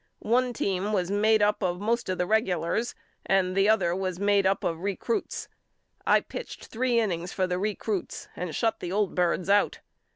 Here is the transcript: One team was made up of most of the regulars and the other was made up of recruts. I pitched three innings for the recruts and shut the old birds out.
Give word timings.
One 0.25 0.51
team 0.51 0.93
was 0.93 1.11
made 1.11 1.43
up 1.43 1.61
of 1.61 1.79
most 1.79 2.09
of 2.09 2.17
the 2.17 2.25
regulars 2.25 2.95
and 3.23 3.55
the 3.55 3.69
other 3.69 3.95
was 3.95 4.19
made 4.19 4.47
up 4.47 4.63
of 4.63 4.79
recruts. 4.79 5.47
I 6.07 6.21
pitched 6.21 6.65
three 6.65 6.99
innings 6.99 7.31
for 7.33 7.45
the 7.45 7.59
recruts 7.59 8.27
and 8.35 8.55
shut 8.55 8.79
the 8.79 8.91
old 8.91 9.13
birds 9.13 9.47
out. 9.47 9.81